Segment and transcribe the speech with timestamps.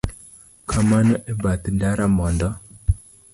[0.69, 2.47] Kamano e bath ndara mondo